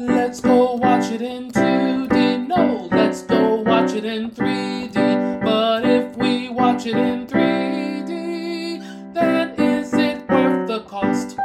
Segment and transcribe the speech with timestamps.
[0.00, 2.46] Let's go watch it in 2D.
[2.46, 5.42] No, let's go watch it in 3D.
[5.42, 11.36] But if we watch it in 3D, then is it worth the cost?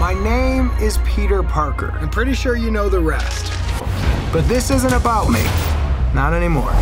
[0.00, 1.92] My name is Peter Parker.
[1.92, 3.52] I'm pretty sure you know the rest.
[4.32, 5.44] But this isn't about me.
[6.12, 6.74] Not anymore.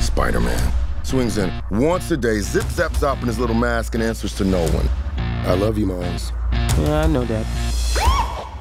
[0.00, 0.72] Spider Man
[1.04, 4.44] swings in once a day, zip zap zop in his little mask, and answers to
[4.44, 4.88] no one.
[5.46, 6.32] I love you, Miles.
[6.78, 7.46] Yeah, I know that.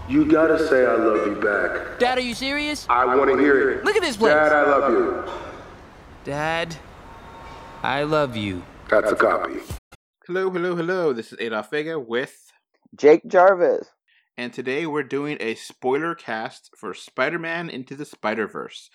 [0.08, 2.00] You gotta say I love you back.
[2.00, 2.86] Dad, are you serious?
[2.90, 3.86] I wanna hear it.
[3.86, 4.34] Look at this place.
[4.34, 5.24] Dad, I love you.
[6.24, 6.76] Dad,
[7.82, 8.64] I love you.
[8.90, 9.60] That's a copy.
[10.28, 11.14] Hello, hello, hello.
[11.14, 12.36] This is Adolf Vega with,
[12.96, 13.88] Jake Jarvis.
[14.38, 18.90] and today we're doing a spoiler cast for Spider Man Into the Spider Verse.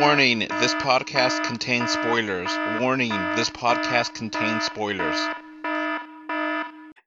[0.00, 2.50] Warning, this podcast contains spoilers.
[2.80, 5.16] Warning, this podcast contains spoilers.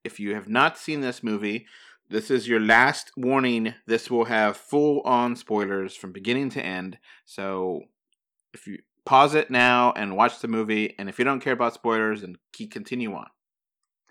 [0.04, 1.68] If you have not seen this movie,
[2.10, 3.76] this is your last warning.
[3.88, 6.98] This will have full on spoilers from beginning to end.
[7.26, 7.84] So
[8.54, 11.74] if you pause it now and watch the movie, and if you don't care about
[11.74, 13.28] spoilers, then keep continue on.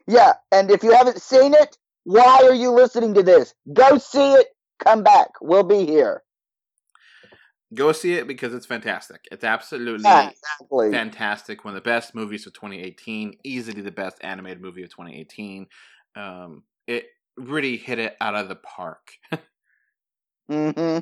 [0.06, 3.55] Yeah, and if you haven't seen it, why are you listening to this?
[3.72, 4.46] Go see it.
[4.83, 5.28] Come back.
[5.41, 6.22] We'll be here.
[7.74, 9.26] Go see it because it's fantastic.
[9.32, 10.90] It's absolutely Yeah, exactly.
[10.92, 11.64] fantastic.
[11.64, 13.34] One of the best movies of 2018.
[13.44, 15.66] Easily the best animated movie of 2018.
[16.16, 19.12] Um, it really hit it out of the park.
[20.50, 20.98] hmm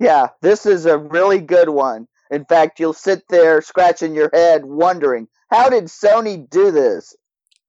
[0.00, 2.08] Yeah, this is a really good one.
[2.30, 7.16] In fact, you'll sit there scratching your head wondering, how did Sony do this?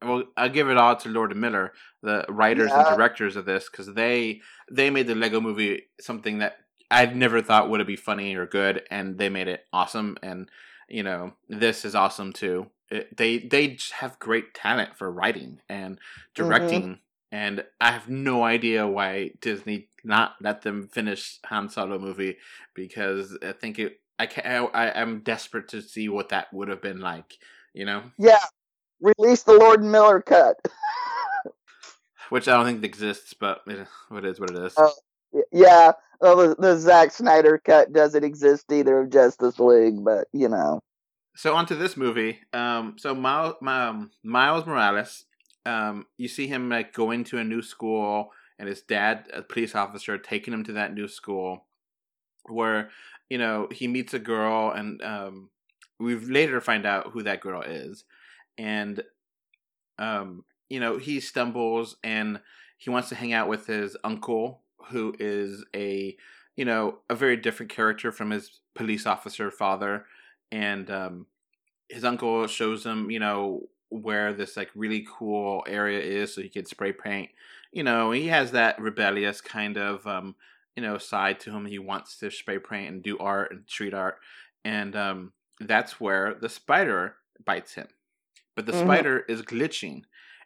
[0.04, 2.78] well, I'll give it all to Lord and Miller, the writers Yeah.
[2.78, 4.42] and directors of this, because they
[4.72, 6.58] they made the Lego Movie something that
[6.92, 10.18] I never thought would it be funny or good, and they made it awesome.
[10.22, 10.50] And
[10.88, 12.68] you know, this is awesome too.
[12.90, 16.34] It, they they have great talent for writing and mm-hmm.
[16.36, 17.00] directing,
[17.32, 22.38] and I have no idea why Disney not let them finish Han Solo movie
[22.74, 24.00] because I think it.
[24.18, 27.38] I can I, I'm desperate to see what that would have been like.
[27.74, 28.40] You know, Yeah,
[29.02, 30.56] release the Lord and Miller cut.
[32.30, 34.74] which I don't think exists, but eh, it, it is what it is.
[34.78, 34.92] Oh.
[35.52, 40.50] Yeah, well, the, the Zack Snyder cut doesn't exist either of Justice League, but you
[40.50, 40.80] know.
[41.36, 42.40] So onto this movie.
[42.54, 45.26] Um, so Miles, um, Miles Morales,
[45.66, 49.76] um, you see him like go into a new school, and his dad, a police
[49.76, 51.66] officer, taking him to that new school,
[52.46, 52.90] where
[53.30, 55.50] you know he meets a girl, and um,
[56.00, 58.06] we later find out who that girl is,
[58.58, 59.04] and
[60.00, 62.40] um, you know he stumbles and
[62.78, 66.16] he wants to hang out with his uncle, who is a
[66.56, 70.06] you know a very different character from his police officer father
[70.52, 71.28] and um,
[71.90, 76.50] his uncle shows him, you know, where this like really cool area is, so he
[76.50, 77.30] can spray paint.
[77.72, 80.36] You know, he has that rebellious kind of, um,
[80.76, 81.66] you know, side to him.
[81.66, 84.20] He wants to spray paint and do art and street art,
[84.64, 87.88] and um, that's where the spider bites him.
[88.56, 88.74] But the Mhm.
[88.74, 90.04] spider is glitching,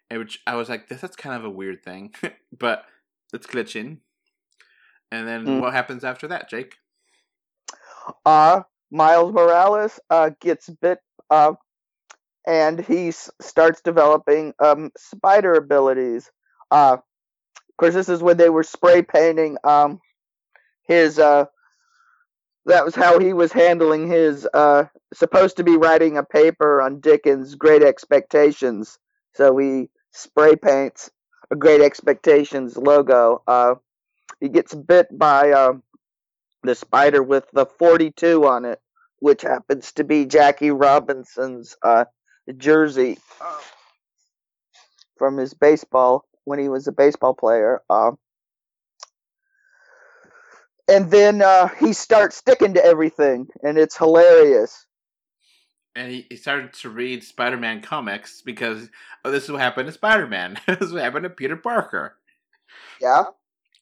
[0.10, 2.14] and which I was like, this that's kind of a weird thing,
[2.52, 2.86] but
[3.34, 4.00] it's glitching.
[5.12, 5.62] And then Mm.
[5.62, 6.76] what happens after that, Jake?
[8.26, 8.62] uh
[8.92, 11.00] Miles Morales uh gets bit
[11.30, 11.54] uh
[12.48, 16.32] and he s- starts developing um spider abilities.
[16.72, 16.98] Uh
[17.58, 20.00] of course this is when they were spray painting um
[20.88, 21.46] his uh
[22.66, 27.00] that was how he was handling his uh supposed to be writing a paper on
[27.00, 29.00] Dickens' Great Expectations.
[29.34, 31.12] So he spray paints
[31.52, 33.42] a Great Expectations logo.
[33.48, 33.76] Uh
[34.40, 35.84] he gets bit by um
[36.64, 38.80] the spider with the 42 on it,
[39.20, 42.06] which happens to be Jackie Robinson's uh,
[42.58, 43.60] jersey uh,
[45.18, 47.82] from his baseball when he was a baseball player.
[47.90, 48.12] Uh,
[50.90, 54.86] and then uh, he starts sticking to everything, and it's hilarious.
[55.96, 58.90] and he, he started to read Spider-Man comics because
[59.24, 60.60] oh, this is what happened to Spider-Man.
[60.68, 62.16] this is what happened to Peter Parker.
[63.02, 63.26] Yeah.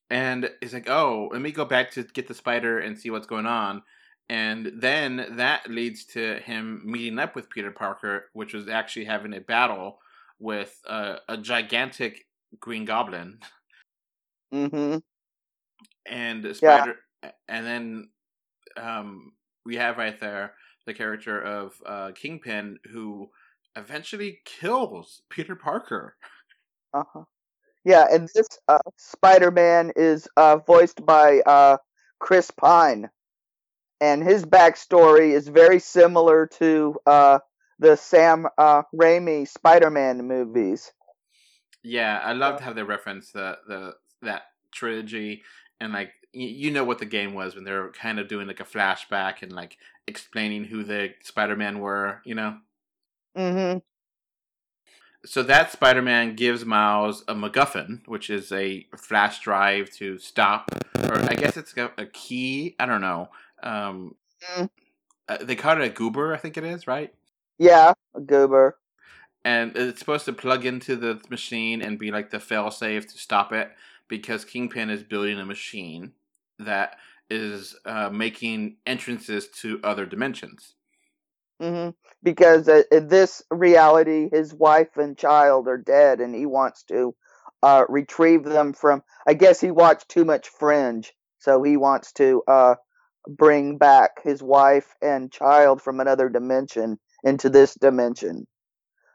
[0.10, 3.28] And he's like, "Oh, let me go back to get the spider and see what's
[3.28, 3.84] going on."
[4.30, 9.34] And then that leads to him meeting up with Peter Parker, which was actually having
[9.34, 10.00] a battle
[10.40, 12.26] with uh, a gigantic
[12.60, 13.40] Green Goblin
[14.54, 14.98] Mm-hmm.
[16.06, 16.54] and the Yeah.
[16.56, 16.96] spider.
[17.48, 18.10] And then
[18.78, 19.34] um,
[19.66, 20.56] we have right there
[20.86, 23.30] the character of uh, Kingpin, who
[23.76, 26.16] eventually kills Peter Parker.
[26.94, 27.24] Uh huh.
[27.88, 31.78] Yeah, and this uh, Spider-Man is uh, voiced by uh,
[32.20, 33.10] Chris Pine,
[34.02, 37.40] and his backstory is very similar to uh,
[37.80, 40.92] the Sam uh, Raimi Spider-Man movies.
[41.82, 44.42] Yeah, I loved how they referenced the the that
[44.74, 45.44] trilogy
[45.80, 48.66] and like you know what the game was when they're kind of doing like a
[48.66, 52.58] flashback and like explaining who the Spider-Man were, you know.
[53.38, 53.78] Mm-hmm.
[55.28, 60.72] So that Spider-Man gives Miles a MacGuffin, which is a flash drive to stop,
[61.04, 62.76] or I guess it's a, a key.
[62.80, 63.30] I don't know.
[63.62, 64.16] Um,
[64.56, 64.70] Mm.
[65.28, 67.14] uh, they call it a goober, I think it is, right?
[67.58, 68.78] Yeah, a goober.
[69.44, 73.52] and it's supposed to plug into the machine and be like the failsafe to stop
[73.54, 73.72] it
[74.08, 76.14] because Kingpin is building a machine
[76.60, 76.98] that
[77.30, 80.76] is uh, making entrances to other dimensions.
[81.62, 81.90] Hmm
[82.24, 87.16] Because uh, in this reality, his wife and child are dead, and he wants to
[87.64, 89.04] uh, retrieve them from.
[89.28, 92.76] I guess he watched too much Fringe, so he wants to uh,
[93.28, 98.48] bring back his wife and child from another dimension into this dimension.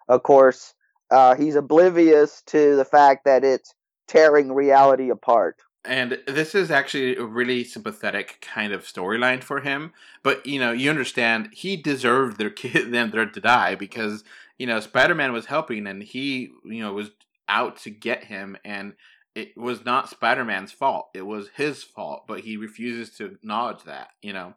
[0.09, 0.75] Of course,
[1.11, 3.75] uh, he's oblivious to the fact that it's
[4.09, 5.57] tearing reality apart.
[5.85, 9.93] And this is actually a really sympathetic kind of storyline for him.
[10.23, 14.25] But you know, you understand he deserved their kid them to die because
[14.59, 17.11] you know Spider Man was helping and he you know was
[17.49, 18.95] out to get him and
[19.35, 21.09] it was not Spider Man's fault.
[21.15, 24.11] It was his fault, but he refuses to acknowledge that.
[24.21, 24.55] You know.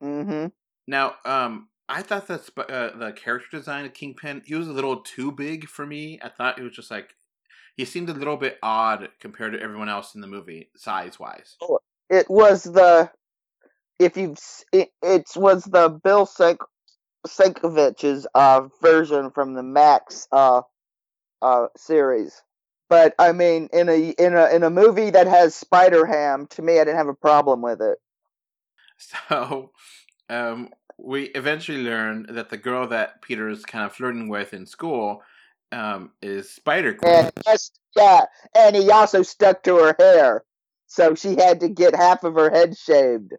[0.00, 0.46] hmm
[0.86, 5.00] Now, um, I thought that uh, the character design of Kingpin he was a little
[5.00, 6.20] too big for me.
[6.22, 7.14] I thought it was just like
[7.78, 11.56] he seemed a little bit odd compared to everyone else in the movie, size wise.
[12.10, 13.08] It was the
[14.00, 14.34] if you
[14.72, 16.60] it, it was the Bill Sink,
[17.26, 20.62] Sienkiewicz's uh, version from the Max uh,
[21.40, 22.42] uh, series.
[22.90, 26.62] But I mean, in a in a in a movie that has Spider Ham, to
[26.62, 27.98] me, I didn't have a problem with it.
[29.28, 29.70] So,
[30.28, 34.66] um, we eventually learn that the girl that Peter is kind of flirting with in
[34.66, 35.22] school
[35.72, 37.30] um, is Spider Gwen.
[37.46, 37.58] And
[37.96, 38.24] yeah,
[38.56, 40.44] and he also stuck to her hair,
[40.86, 43.34] so she had to get half of her head shaved.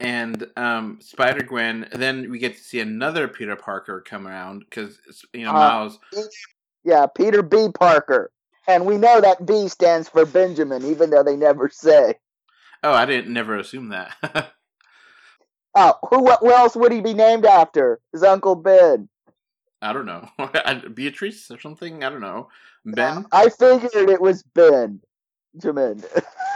[0.00, 1.88] And um, Spider Gwen.
[1.92, 4.98] Then we get to see another Peter Parker come around because
[5.32, 5.98] you know Uh, Miles.
[6.84, 7.68] Yeah, Peter B.
[7.74, 8.30] Parker,
[8.66, 12.14] and we know that B stands for Benjamin, even though they never say.
[12.84, 14.52] Oh, I didn't never assume that.
[15.74, 18.00] Oh, who what else would he be named after?
[18.12, 19.08] His Uncle Ben.
[19.80, 20.28] I don't know.
[20.94, 22.02] Beatrice or something.
[22.02, 22.48] I don't know.
[22.84, 23.26] Ben.
[23.32, 25.00] I figured it was Ben.
[25.54, 26.02] Benjamin.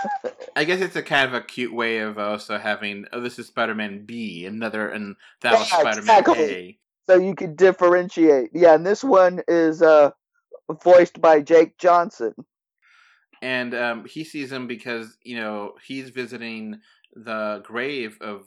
[0.56, 3.06] I guess it's a kind of a cute way of also having.
[3.12, 6.42] Oh, this is Spider-Man B, another, and that was Spider-Man exactly.
[6.42, 6.78] A.
[7.06, 8.50] so you could differentiate.
[8.52, 10.10] Yeah, and this one is uh
[10.82, 12.34] voiced by Jake Johnson.
[13.40, 16.80] and um, he sees him because you know he's visiting
[17.14, 18.44] the grave of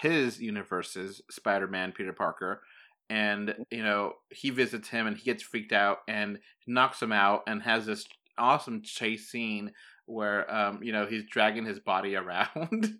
[0.00, 2.62] his universe's Spider-Man, Peter Parker,
[3.10, 7.42] and you know he visits him and he gets freaked out and knocks him out
[7.46, 8.06] and has this
[8.38, 9.72] awesome chase scene
[10.06, 12.98] where um, you know he's dragging his body around.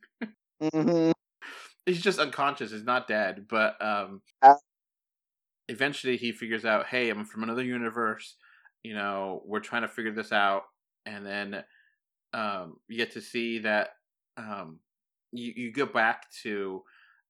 [0.60, 1.12] hmm
[1.86, 2.70] he's just unconscious.
[2.72, 4.54] He's not dead, but um, Uh.
[5.68, 8.36] eventually he figures out, hey, I'm from another universe.
[8.82, 10.64] You know, we're trying to figure this out,
[11.06, 11.64] and then
[12.32, 13.90] um, you get to see that
[14.36, 14.78] um,
[15.32, 16.82] you you go back to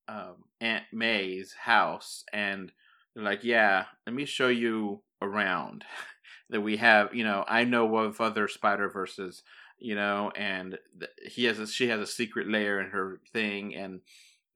[0.09, 2.73] um, Aunt May's house, and
[3.15, 5.85] they're like, yeah, let me show you around.
[6.51, 9.43] that we have, you know, I know of other Spider Verses,
[9.79, 10.79] you know, and
[11.27, 14.01] he has a she has a secret layer in her thing, and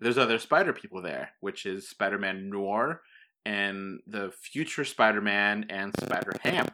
[0.01, 3.03] there's other Spider people there, which is Spider Man Noir
[3.45, 6.69] and the future Spider Man and Spider Ham.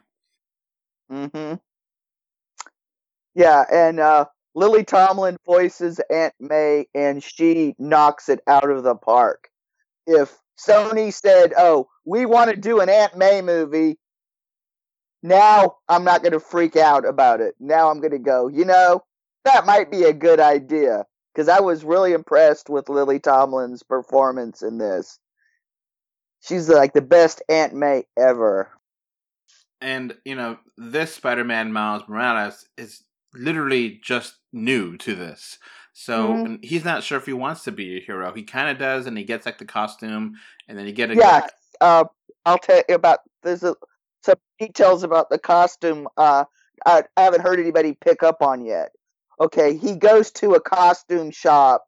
[1.08, 1.54] hmm
[3.34, 4.26] Yeah, and uh
[4.58, 9.50] Lily Tomlin voices Aunt May and she knocks it out of the park.
[10.04, 13.98] If Sony said, "Oh, we want to do an Aunt May movie,"
[15.22, 17.54] now I'm not going to freak out about it.
[17.60, 19.04] Now I'm going to go, you know,
[19.44, 24.62] that might be a good idea because I was really impressed with Lily Tomlin's performance
[24.62, 25.20] in this.
[26.40, 28.72] She's like the best Aunt May ever.
[29.80, 33.04] And you know, this Spider Man Miles Morales is
[33.38, 35.58] literally just new to this.
[35.92, 36.64] So Mhm.
[36.64, 38.32] he's not sure if he wants to be a hero.
[38.32, 40.36] He kind of does, and he gets like the costume,
[40.68, 41.46] and then you get a Yeah,
[41.80, 42.04] uh,
[42.44, 43.74] I'll tell you about there's a,
[44.22, 46.08] some details about the costume.
[46.16, 46.44] Uh,
[46.86, 48.90] I, I haven't heard anybody pick up on yet.
[49.40, 51.84] Okay, he goes to a costume shop,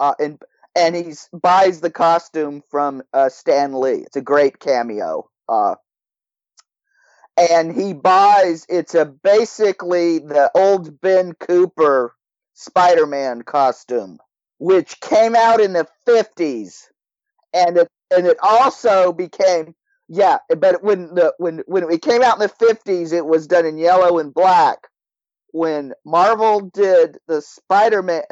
[0.00, 0.40] uh, and
[0.74, 4.02] and he buys the costume from uh, Stan Lee.
[4.04, 5.30] It's a great cameo.
[5.48, 5.76] Uh,
[7.36, 12.14] and he buys it's a basically the old Ben Cooper
[12.54, 14.18] Spider-Man costume,
[14.58, 16.88] which came out in the fifties,
[17.52, 19.74] and it and it also became
[20.08, 23.66] yeah, but when the when when it came out in the fifties, it was done
[23.66, 24.78] in yellow and black.
[25.52, 28.22] When Marvel did the Spider Man,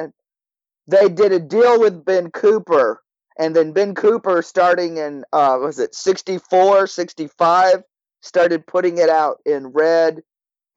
[0.87, 3.01] they did a deal with Ben Cooper,
[3.37, 7.83] and then Ben Cooper, starting in uh, was it 64, 65,
[8.25, 10.23] started putting it out in red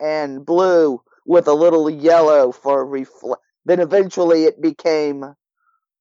[0.01, 3.43] and blue with a little yellow for reflect.
[3.65, 5.35] Then eventually it became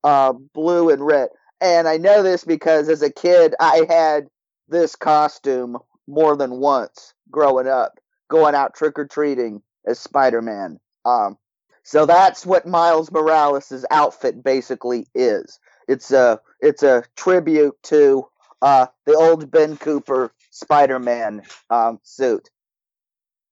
[0.04, 1.30] uh, blue and red.
[1.62, 4.28] And I know this because as a kid, I had
[4.68, 5.78] this costume
[6.08, 8.00] more than once growing up,
[8.30, 10.80] going out trick or treating as Spider Man.
[11.06, 11.38] Um,
[11.84, 15.60] so that's what Miles Morales' outfit basically is.
[15.88, 18.28] It's a it's a tribute to
[18.62, 22.50] uh, the old Ben Cooper Spider Man um, suit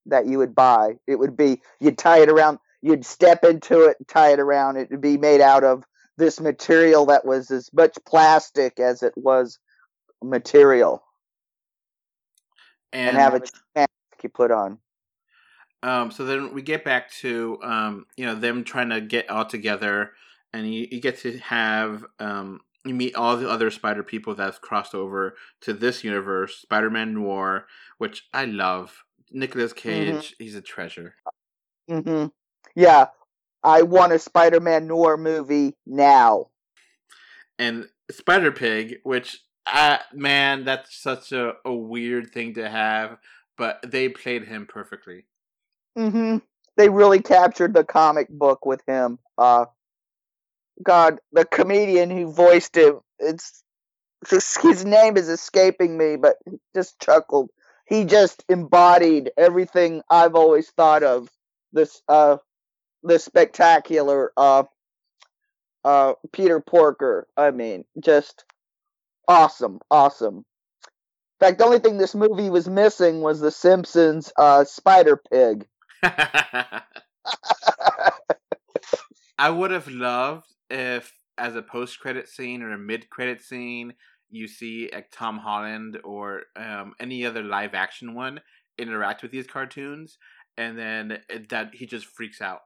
[0.08, 0.96] that you would buy.
[1.08, 4.78] It would be you'd tie it around, you'd step into it, tie it around.
[4.78, 5.84] It would be made out of
[6.18, 9.60] this material that was as much plastic as it was
[10.24, 11.04] material,
[12.94, 13.42] and, And, have a
[13.76, 13.90] mask
[14.24, 14.80] you put on.
[15.84, 19.46] um, so then we get back to um, you know them trying to get all
[19.46, 20.14] together,
[20.54, 24.44] and you, you get to have um, you meet all the other Spider people that
[24.46, 29.04] have crossed over to this universe, Spider Man Noir, which I love.
[29.32, 31.16] Nicolas Cage, he's a treasure.
[31.90, 32.26] hmm
[32.76, 33.08] Yeah,
[33.64, 36.48] I want a Spider-Man Noir movie now.
[37.58, 43.18] and Spider Pig, which uh, man, that's such a, a weird thing to have,
[43.58, 45.26] but they played him perfectly.
[45.98, 46.38] hmm
[46.78, 49.18] They really captured the comic book with him.
[49.38, 49.66] Uh,
[50.84, 53.64] God, the comedian who voiced him, it's
[54.30, 56.38] just his name is escaping me, but
[56.76, 57.50] just chuckled.
[57.86, 61.30] He just embodied everything I've always thought of
[61.72, 62.38] this uh
[63.04, 64.64] this spectacular uh
[65.84, 67.28] uh Peter Porker.
[67.38, 68.44] I mean, just
[69.28, 70.38] awesome, awesome.
[70.38, 70.44] In
[71.48, 75.68] fact, the only thing this movie was missing was the Simpsons uh Spider Pig.
[79.38, 83.94] I would have loved if, as a post credit scene or a mid credit scene,
[84.30, 88.42] you see like Tom Holland or um, any other live action one
[88.78, 90.18] interact with these cartoons,
[90.58, 92.62] and then that he just freaks out.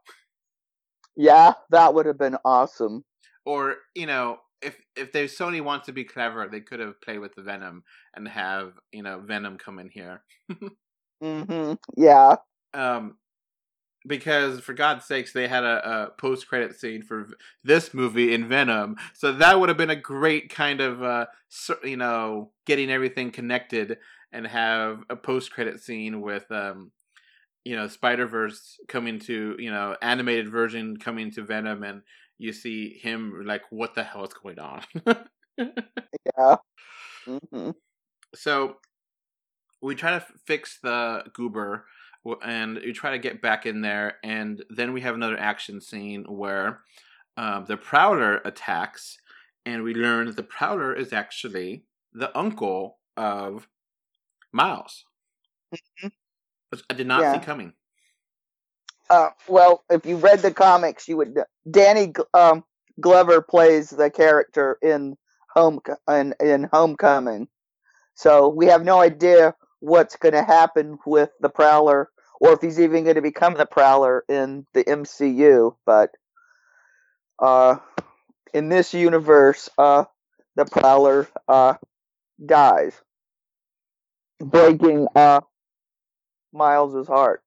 [1.15, 3.03] Yeah, that would have been awesome.
[3.45, 7.19] Or you know, if if they Sony wants to be clever, they could have played
[7.19, 7.83] with the Venom
[8.15, 10.23] and have you know Venom come in here.
[11.21, 12.35] hmm Yeah.
[12.73, 13.17] um,
[14.07, 17.27] because for God's sakes, they had a, a post credit scene for
[17.63, 21.25] this movie in Venom, so that would have been a great kind of uh,
[21.83, 23.97] you know getting everything connected
[24.31, 26.91] and have a post credit scene with um,
[27.65, 32.01] you know Spider Verse coming to you know animated version coming to Venom, and
[32.37, 34.81] you see him like, what the hell is going on?
[36.37, 36.55] Yeah.
[37.25, 37.71] hmm
[38.35, 38.77] so
[39.81, 41.85] we try to fix the goober
[42.43, 46.25] and we try to get back in there and then we have another action scene
[46.25, 46.81] where
[47.37, 49.19] um, the prowler attacks
[49.65, 51.83] and we learn that the prowler is actually
[52.13, 53.67] the uncle of
[54.53, 55.05] miles
[56.69, 57.31] which i did not Yeah.
[57.31, 57.73] see coming
[59.09, 61.37] Uh, well, if you read the comics, you would.
[61.71, 62.63] Danny um,
[63.01, 65.17] Glover plays the character in
[65.55, 67.47] Home in, in Homecoming,
[68.15, 72.09] so we have no idea what's going to happen with the Prowler,
[72.41, 75.75] or if he's even going to become the Prowler in the MCU.
[75.85, 76.11] But
[77.39, 77.77] uh,
[78.53, 80.05] in this universe, uh,
[80.55, 81.75] the Prowler uh,
[82.45, 82.93] dies,
[84.39, 85.41] breaking uh,
[86.53, 87.43] Miles's heart.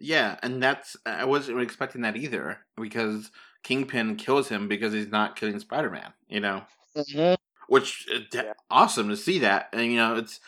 [0.00, 3.30] yeah and that's i wasn't expecting that either because
[3.62, 6.62] kingpin kills him because he's not killing spider-man you know
[6.96, 7.34] Mm-hmm.
[7.68, 8.52] which uh, Yeah.
[8.70, 10.40] awesome to see that and you know it's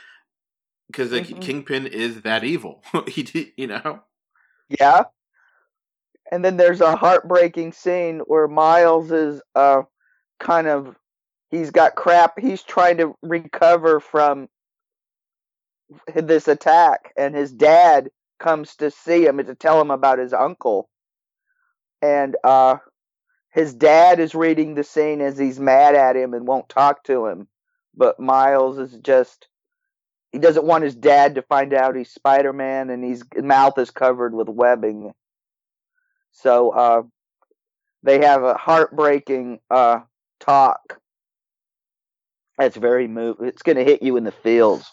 [0.88, 1.40] because like Mhm.
[1.40, 4.00] kingpin is that evil he did you know
[4.68, 5.04] Yeah.
[6.32, 9.82] And then there's a heartbreaking scene where Miles is uh
[10.40, 10.96] kind of
[11.50, 14.48] he's got crap he's trying to recover from
[16.14, 20.32] this attack and his dad comes to see him and to tell him about his
[20.32, 20.88] uncle.
[22.02, 22.78] And uh
[23.50, 27.26] his dad is reading the scene as he's mad at him and won't talk to
[27.26, 27.48] him.
[27.94, 29.48] But Miles is just
[30.32, 34.34] he doesn't want his dad to find out he's Spider-Man and his mouth is covered
[34.34, 35.12] with webbing.
[36.32, 37.02] So uh
[38.02, 40.00] they have a heartbreaking uh
[40.40, 41.00] talk.
[42.58, 43.36] That's very move.
[43.40, 44.90] It's going to hit you in the feels.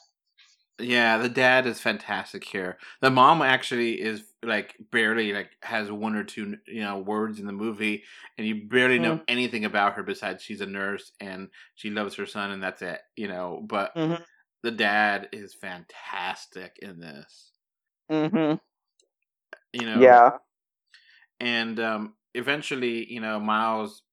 [0.79, 6.15] yeah the dad is fantastic here the mom actually is like barely like has one
[6.15, 8.03] or two you know words in the movie
[8.37, 12.25] and you barely know anything about her besides she's a nurse and she loves her
[12.25, 14.21] son and that's it you know but Mhm.
[14.63, 17.51] The dad is fantastic in this.
[18.11, 18.55] Mm-hmm.
[19.73, 20.31] You know, Yeah.
[21.39, 24.03] and um, eventually, you know, Miles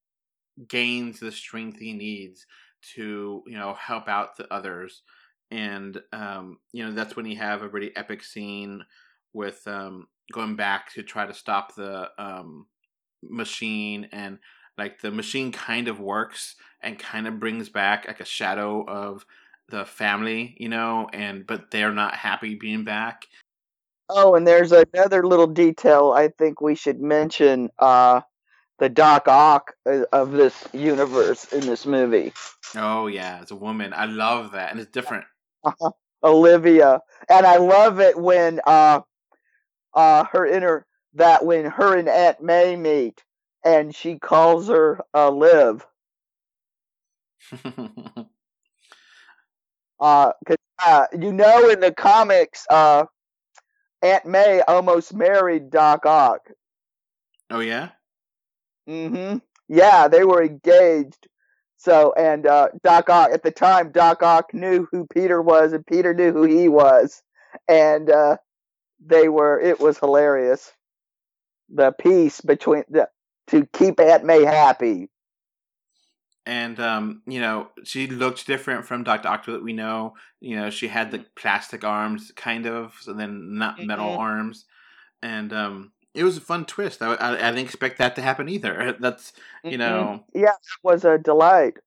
[0.69, 2.47] gains the strength he needs
[2.95, 5.03] to, you know, help out the others,
[5.51, 8.85] and um, you know that's when you have a really epic scene
[9.33, 12.67] with um, going back to try to stop the um,
[13.23, 14.39] machine, and
[14.79, 19.27] like the machine kind of works and kind of brings back like a shadow of
[19.71, 23.27] the family, you know, and but they're not happy being back.
[24.09, 27.71] Oh, and there's another little detail I think we should mention.
[27.79, 28.23] Uh,
[28.81, 32.33] the Doc Ock uh, of this universe in this movie,
[32.77, 35.25] Oh yeah, as a woman, I love that, and it's different.
[36.23, 39.01] Olivia, and I love it when uh,
[39.95, 43.23] uh, her inner that when her and Aunt May meet,
[43.65, 45.85] and she calls her uh, Liv.
[50.01, 53.05] Uh, 'cause, uh, you know, in the comics, uh,
[54.03, 56.49] Aunt May almost married Doc Ock.
[57.51, 57.91] oh yeah.
[58.87, 59.37] hmm
[59.69, 61.29] Yeah, they were engaged.
[61.77, 65.87] So, and uh, Doc Ock at the time, Doc Ock knew who Peter was, and
[65.87, 67.23] Peter knew who he was,
[67.69, 68.37] and uh,
[69.05, 69.61] they were.
[69.61, 70.73] It was hilarious.
[71.71, 73.09] The peace between the
[73.49, 75.09] to keep Aunt May happy.
[76.47, 80.15] And um, you know she looked different from Doctor Octo that we know.
[80.41, 84.19] You know she had the plastic arms, kind of, so then not metal Mhm.
[84.19, 84.65] arms,
[85.23, 87.03] and um, it was a fun twist.
[87.03, 88.97] I, I, I didn't expect that to happen either.
[89.01, 89.33] That's
[89.69, 89.79] you Mhm.
[89.79, 91.79] know, Yeah, it was a delight.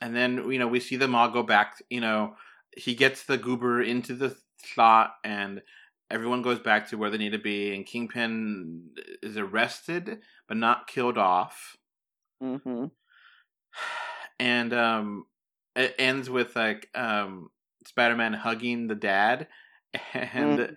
[0.00, 1.82] and then you know we see them all go back.
[1.90, 2.36] You know
[2.76, 5.62] he gets the goober into the slot, and
[6.10, 7.74] everyone goes back to where they need to be.
[7.74, 8.90] And Kingpin
[9.22, 11.76] is arrested but not killed off.
[12.40, 12.86] hmm
[14.38, 15.26] and um
[15.76, 17.50] it ends with like um
[17.86, 19.48] spider-man hugging the dad
[20.14, 20.76] and Mm.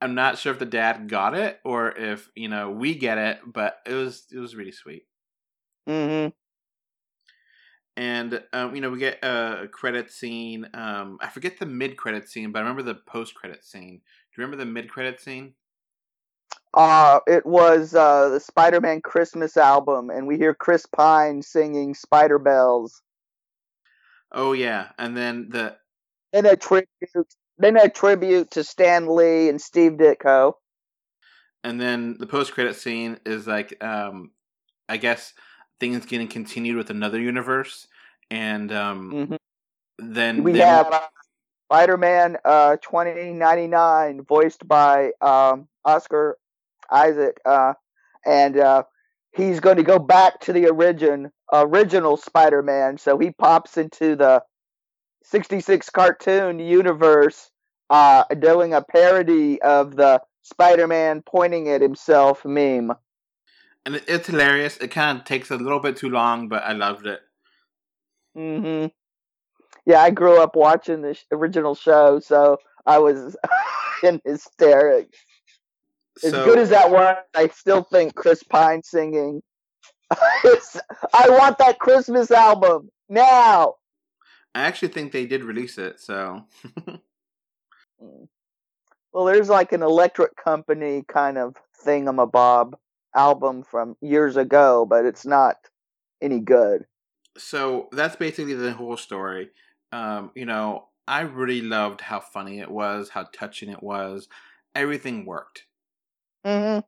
[0.00, 3.40] i'm not sure if the dad got it or if you know we get it
[3.46, 5.06] but it was it was really sweet
[5.86, 6.30] Mm-hmm.
[7.96, 12.52] and um you know we get a credit scene um i forget the mid-credit scene
[12.52, 14.02] but i remember the post-credit scene do
[14.40, 15.54] you remember the mid-credit scene
[16.74, 22.38] Uh, it was uh, the Spider-Man Christmas album, and we hear Chris Pine singing "Spider
[22.38, 23.02] Bells."
[24.32, 25.76] oh yeah and then the
[26.32, 26.86] Then a tribute,
[27.58, 30.52] then a tribute to Stan Lee and Steve Ditko.
[31.64, 34.30] and then the post-credit scene is like um
[34.88, 35.34] i guess
[35.80, 37.88] things getting continued with another universe
[38.30, 39.36] and um Mhm.
[39.98, 41.00] then We then- have uh,
[41.66, 46.36] Spider-Man uh, 2099, voiced by um, Oscar
[46.92, 47.74] Isaac, uh,
[48.26, 48.82] and uh,
[49.36, 52.98] he's going to go back to the origin original Spider-Man.
[52.98, 54.42] So he pops into the
[55.24, 57.50] 66 cartoon universe,
[57.90, 62.92] uh, doing a parody of the Spider-Man pointing at himself meme.
[63.86, 67.06] and it's hilarious it kind of takes a little bit too long but i loved
[67.06, 67.20] it
[68.34, 68.86] hmm
[69.86, 73.36] Yeah, I grew up watching the original show, so I was
[74.02, 75.18] in hysterics.
[76.22, 79.42] As so good as that was, I still think Chris Pine singing.
[80.10, 83.74] I want that Christmas album now.
[84.54, 86.42] i actually think they did release it so
[89.12, 92.74] Well, there's like an electric company kind of thingamabob
[93.14, 95.56] album from years ago, but it's not
[96.22, 96.84] any good.
[97.36, 99.50] so that's basically the whole story
[99.92, 104.28] um you know i really loved how funny it was how touching it was
[104.74, 105.64] everything worked
[106.44, 106.80] hmm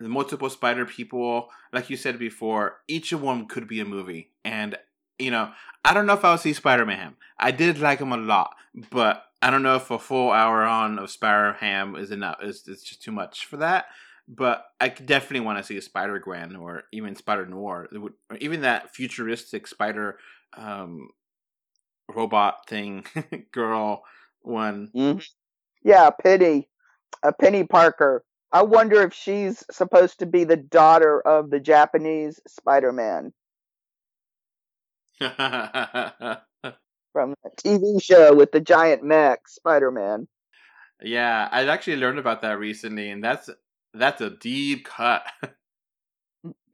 [0.00, 4.30] the multiple spider people like you said before each of them could be a movie.
[4.44, 4.76] And
[5.18, 5.52] you know
[5.84, 7.14] i don't know if i'll see spider-man.
[7.38, 8.56] I did like him a lot
[8.90, 12.82] but i don't know if a full hour on of spider-ham is enough is it's
[12.82, 13.86] just too much for that.
[14.28, 18.62] But i definitely want to see a spider-gwen or even spider noir would- or even
[18.62, 20.18] that futuristic spider
[20.56, 21.08] um
[22.14, 23.04] robot thing
[23.52, 24.02] girl
[24.42, 24.90] one.
[24.94, 25.18] Hmm
[25.84, 26.68] Yeah, Penny,
[27.24, 28.24] uh, Penny Parker.
[28.52, 33.32] I wonder if she's supposed to be the daughter of the Japanese Spider-Man
[37.12, 40.28] from the TV show with the giant mech Spider-Man.
[41.02, 43.50] Yeah, I actually learned about that recently, and that's
[43.94, 45.26] that's a deep cut.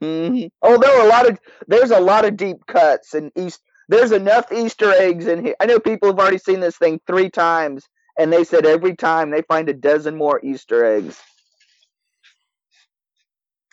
[0.03, 3.63] hmm Oh, there were a lot of there's a lot of deep cuts and East.
[3.89, 5.57] There's enough Easter eggs in here.
[5.61, 7.85] I know people have already seen this thing three times,
[8.21, 11.19] and they said every time they find a dozen more Easter eggs.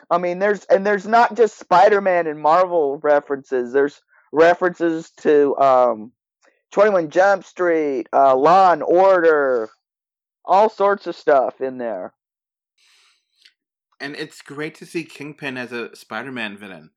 [0.09, 3.73] I mean, there's and there's not just Spider-Man and Marvel references.
[3.73, 6.13] There's references to um,
[6.71, 9.69] Twenty One Jump Street, uh, Law and Order,
[10.45, 12.13] all sorts of stuff in there.
[13.99, 16.91] And it's great to see Kingpin as a Spider-Man villain.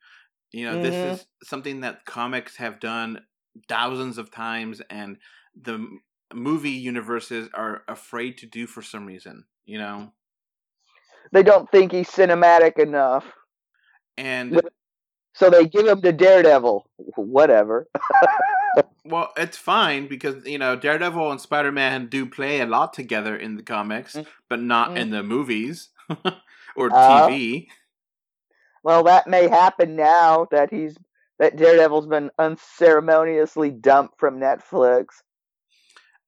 [0.52, 0.82] You know, Mhm.
[0.82, 3.26] this is something that comics have done
[3.68, 5.18] thousands of times, and
[5.60, 5.84] the
[6.34, 9.44] movie universes are afraid to do for some reason.
[9.64, 10.12] You know,
[11.32, 13.24] They don't think he's cinematic enough,
[14.16, 14.60] and
[15.34, 16.86] so they give him to Daredevil.
[17.16, 17.88] Whatever.
[19.02, 23.34] Well, it's fine because you know Daredevil and Spider Man do play a lot together
[23.34, 24.26] in the comics, Mm.
[24.48, 24.96] but not Mm.
[24.98, 25.88] in the movies
[26.76, 27.68] or Uh, TV.
[28.84, 30.96] Well, that may happen now that he's
[31.40, 35.06] that Daredevil's been unceremoniously dumped from Netflix.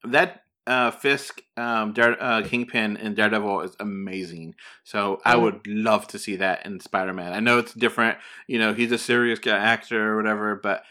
[0.04, 4.54] That uh, Fisk, um, Dare, uh, Kingpin, and Daredevil is amazing.
[4.84, 5.42] So I Mm.
[5.42, 7.32] would love to see that in Spider Man.
[7.32, 8.18] I know it's different.
[8.46, 10.84] You know, he's a serious guy, actor or whatever, but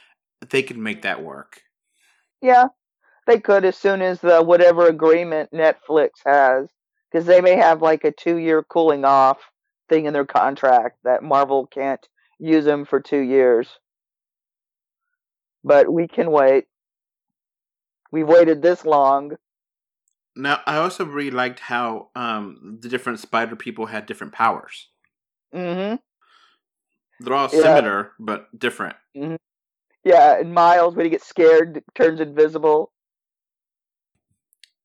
[0.49, 1.61] they could make that work.
[2.41, 2.67] Yeah,
[3.27, 6.69] they could as soon as the whatever agreement Netflix has,
[7.11, 9.39] because they may have like a two-year cooling off
[9.89, 12.05] thing in their contract that Marvel can't
[12.39, 13.67] use them for two years.
[15.63, 16.65] But we can wait.
[18.11, 19.37] We've waited this long.
[20.35, 24.89] Now, I also really liked how um, the different Spider people had different powers.
[25.53, 27.61] Mm hmm They're all Yeah.
[27.61, 28.95] similar, but different.
[30.03, 32.91] Yeah, and Miles, when he gets scared, turns invisible.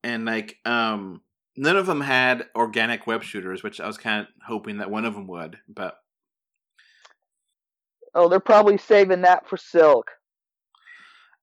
[0.03, 1.21] and like um
[1.57, 5.05] none of them had organic web shooters which i was kind of hoping that one
[5.05, 5.99] of them would but
[8.15, 10.11] Oh, they're probably saving that for Silk.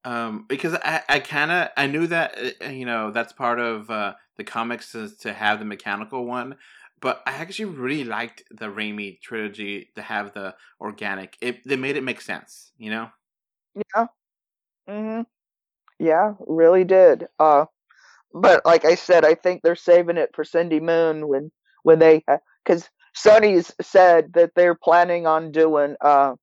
[0.05, 3.89] Um because i i kind of i knew that uh, you know that's part of
[3.89, 6.55] uh the comics is to have the mechanical one
[6.99, 11.95] but i actually really liked the Raimi trilogy to have the organic it they made
[11.97, 13.09] it make sense you know
[13.95, 14.07] Yeah.
[14.87, 15.21] hmm
[15.99, 17.27] Yeah, really did.
[17.39, 17.65] Uh,
[18.33, 21.51] but like I said, I think they're saving it for Cindy Moon when
[21.83, 22.23] when they
[22.65, 26.33] because Sony's said that they're planning on doing uh,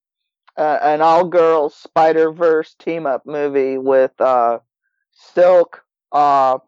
[0.57, 4.59] uh an all girls Spider Verse team up movie with uh
[5.13, 6.59] Silk, uh,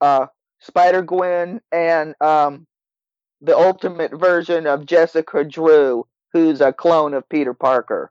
[0.00, 0.26] uh
[0.60, 2.66] Spider Gwen, and um
[3.40, 8.10] the ultimate version of Jessica Drew, who's a clone of Peter Parker.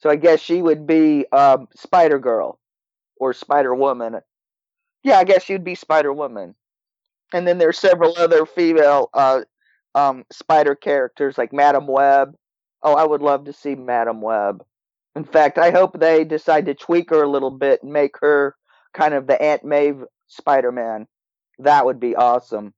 [0.00, 2.58] So I guess she would be um, Spider Girl
[3.16, 4.20] or Spider Woman.
[5.02, 6.54] Yeah, I guess she'd be Spider Woman.
[7.32, 9.42] And then there's several other female uh,
[9.94, 12.36] um, Spider characters like Madame Web.
[12.84, 14.62] Oh, I would love to see Madame Web.
[15.16, 18.56] In fact, I hope they decide to tweak her a little bit and make her
[18.92, 21.06] kind of the Aunt Maeve Spider Man.
[21.58, 22.74] That would be awesome.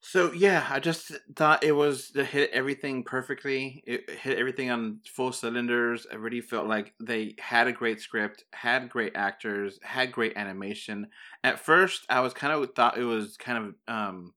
[0.00, 3.82] So yeah, I just thought it was it hit everything perfectly.
[3.84, 6.06] It hit everything on full cylinders.
[6.10, 11.08] I really felt like they had a great script, had great actors, had great animation.
[11.42, 14.34] At first, I was kind of thought it was kind of um,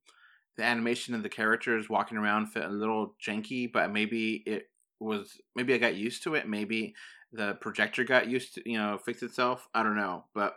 [0.58, 4.64] the animation of the characters walking around felt a little janky, but maybe it
[5.02, 6.48] was maybe I got used to it.
[6.48, 6.94] Maybe
[7.34, 9.68] the projector got used to you know fixed itself.
[9.74, 10.56] I don't know, but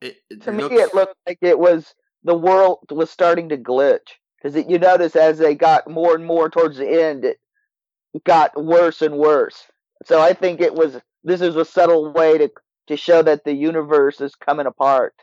[0.00, 4.08] it, it To me, it looked like it was the world was starting to glitch
[4.42, 7.38] because you notice as they got more and more towards the end, it
[8.24, 9.64] got worse and worse.
[10.04, 12.50] So I think it was this is a subtle way to
[12.88, 15.14] to show that the universe is coming apart.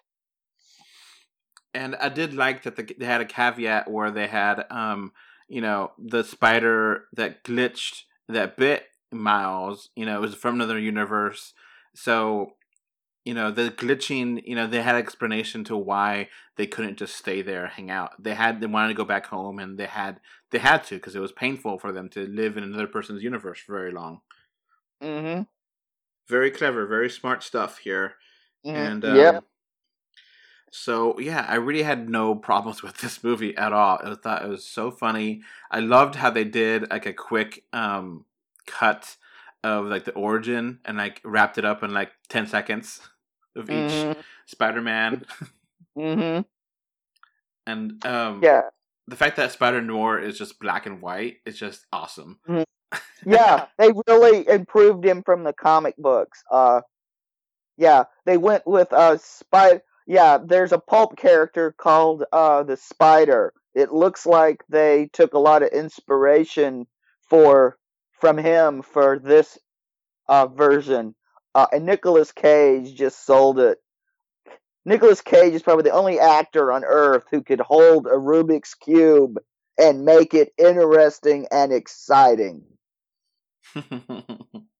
[1.73, 5.11] and I did like that the, they had a caveat where they had, um,
[5.47, 9.89] you know, the spider that glitched that bit Miles.
[9.95, 11.53] You know, it was from another universe.
[11.95, 12.53] So,
[13.25, 14.41] you know, the glitching.
[14.45, 18.11] You know, they had explanation to why they couldn't just stay there, hang out.
[18.21, 20.19] They had they wanted to go back home, and they had
[20.51, 23.59] they had to because it was painful for them to live in another person's universe
[23.59, 24.21] for very long.
[25.01, 25.43] Mm-hmm.
[26.29, 28.15] Very clever, very smart stuff here.
[28.65, 29.43] And um, yep.
[30.75, 33.99] So yeah, I really had no problems with this movie at all.
[34.03, 35.43] I thought it was so funny.
[35.69, 38.25] I loved how they did like a quick um
[38.65, 39.15] cut
[39.63, 42.99] of like the origin and like wrapped it up in like ten seconds
[43.55, 44.15] of each Mhm.
[44.47, 45.23] Spider-Man.
[45.97, 46.41] Mm-hmm.
[47.67, 48.63] and um Yeah.
[49.07, 52.39] the fact that Spider Noir is just black and white is just awesome.
[53.25, 56.43] yeah, they really improved him from the comic books.
[56.49, 56.81] Uh,
[57.77, 59.83] yeah, they went with uh spider.
[60.07, 63.53] Yeah, there's a pulp character called uh the Spider.
[63.75, 66.87] It looks like they took a lot of inspiration
[67.29, 67.77] for
[68.11, 69.57] from him for this
[70.27, 71.15] uh version.
[71.55, 73.79] Uh, and Nicolas Cage just sold it.
[74.85, 79.37] Nicolas Cage is probably the only actor on earth who could hold a Rubik's cube
[79.77, 82.63] and make it interesting and exciting.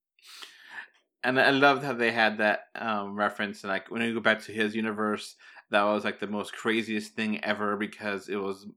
[1.24, 3.64] and I loved how they had that um, reference.
[3.64, 5.36] And like when you go back to his universe,
[5.72, 8.68] that was like the most craziest thing ever because it was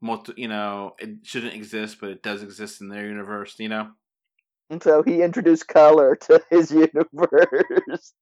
[0.00, 0.34] multi.
[0.36, 3.56] You know, it shouldn't exist, but it does exist in their universe.
[3.58, 3.90] You know.
[4.70, 8.12] And so he introduced color to his universe.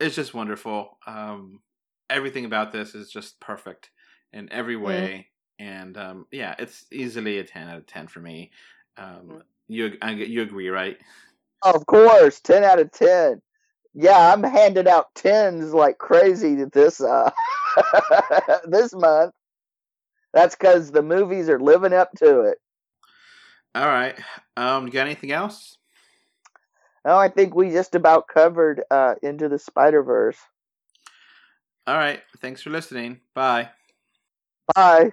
[0.00, 0.98] It's just wonderful.
[1.06, 1.60] Um,
[2.10, 3.90] everything about this is just perfect
[4.32, 5.28] in every way,
[5.60, 5.64] mm.
[5.64, 8.50] and um, yeah, it's easily a ten out of ten for me.
[8.96, 9.42] Um, mm.
[9.68, 10.98] You I, you agree, right?
[11.64, 13.40] Of course, ten out of ten.
[13.94, 17.30] Yeah, I'm handing out tens like crazy this uh
[18.66, 19.32] this month.
[20.32, 22.58] That's because the movies are living up to it.
[23.74, 24.18] All right.
[24.56, 25.78] Um, you got anything else?
[27.04, 30.38] No, I think we just about covered uh, into the Spider Verse.
[31.86, 32.22] All right.
[32.38, 33.20] Thanks for listening.
[33.34, 33.70] Bye.
[34.74, 35.10] Bye.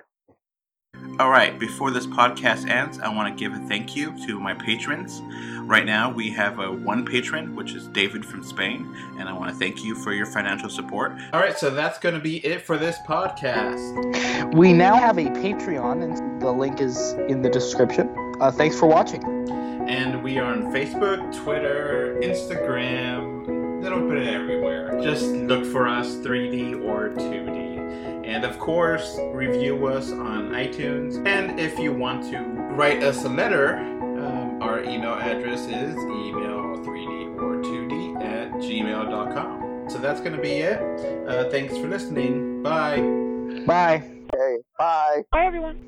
[1.22, 4.56] All right, before this podcast ends, I want to give a thank you to my
[4.56, 5.22] patrons.
[5.60, 9.52] Right now, we have a one patron, which is David from Spain, and I want
[9.52, 11.12] to thank you for your financial support.
[11.32, 14.56] All right, so that's going to be it for this podcast.
[14.56, 18.10] We now have a Patreon, and the link is in the description.
[18.42, 19.24] Uh, thanks for watching.
[19.88, 25.00] And we are on Facebook, Twitter, Instagram, little bit everywhere.
[25.04, 27.61] Just look for us 3D or 2D.
[28.32, 31.22] And of course, review us on iTunes.
[31.28, 37.36] And if you want to write us a letter, um, our email address is email3d
[37.42, 39.90] or 2d at gmail.com.
[39.90, 40.80] So that's going to be it.
[41.28, 42.64] Uh, thanks for listening.
[42.64, 43.02] Bye.
[43.66, 44.02] Bye.
[44.34, 45.24] Okay, bye.
[45.30, 45.80] Bye, everyone.